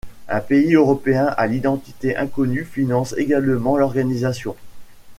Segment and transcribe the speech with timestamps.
[0.27, 4.55] Un pays européen à l'identité inconnue finance également l'organisation.